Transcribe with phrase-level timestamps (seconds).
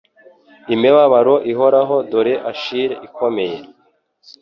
[0.73, 3.57] imibabaro ihoraho dore Achille ikomeye